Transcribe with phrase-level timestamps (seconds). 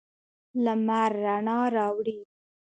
[0.63, 2.17] لمر رڼا راوړي.